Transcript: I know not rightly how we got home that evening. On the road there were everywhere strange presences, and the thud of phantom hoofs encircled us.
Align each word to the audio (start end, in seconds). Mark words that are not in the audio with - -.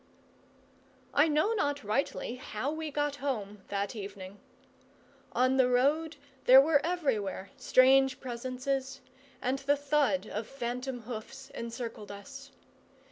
I 1.13 1.27
know 1.27 1.53
not 1.53 1.83
rightly 1.83 2.37
how 2.37 2.71
we 2.71 2.89
got 2.89 3.17
home 3.17 3.61
that 3.67 3.95
evening. 3.95 4.39
On 5.33 5.57
the 5.57 5.69
road 5.69 6.15
there 6.45 6.59
were 6.59 6.83
everywhere 6.83 7.51
strange 7.55 8.19
presences, 8.19 9.01
and 9.43 9.59
the 9.59 9.77
thud 9.77 10.25
of 10.25 10.47
phantom 10.47 11.01
hoofs 11.01 11.51
encircled 11.51 12.11
us. 12.11 12.49